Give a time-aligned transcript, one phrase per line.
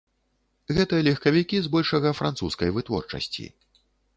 [0.77, 3.45] Гэта легкавікі збольшага французскай вытворчасці.